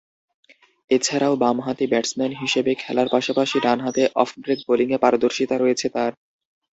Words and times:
এছাড়াও 0.91 1.33
বামহাতি 1.43 1.85
ব্যাটসম্যান 1.87 2.31
হিসেবে 2.41 2.71
খেলার 2.75 3.07
পাশাপাশি 3.11 3.57
ডানহাতে 3.65 4.03
অফ 4.15 4.29
ব্রেক 4.41 4.59
বোলিংয়ে 4.67 5.01
পারদর্শিতা 5.03 5.55
রয়েছে 5.57 5.87
তার। 5.89 6.11